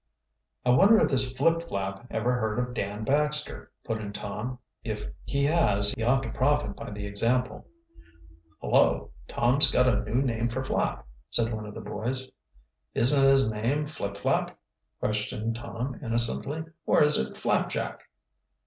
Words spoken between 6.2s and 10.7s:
to profit by the example." "Hullo, Tom's got a new name for